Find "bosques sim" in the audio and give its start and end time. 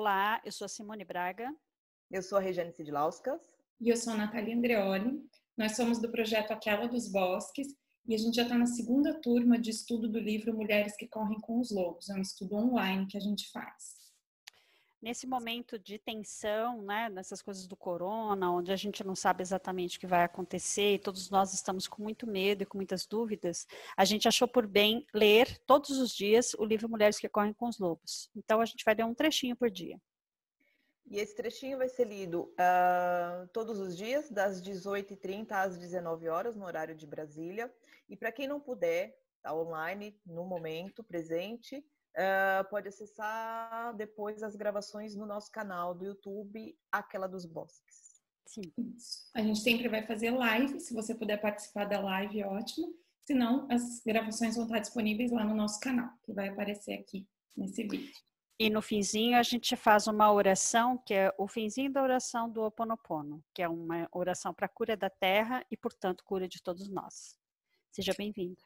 47.44-48.62